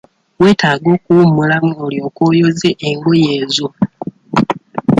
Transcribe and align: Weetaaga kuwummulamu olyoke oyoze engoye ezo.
Weetaaga 0.41 0.91
kuwummulamu 1.03 1.71
olyoke 1.85 2.21
oyoze 2.29 2.69
engoye 2.87 3.29
ezo. 3.43 3.67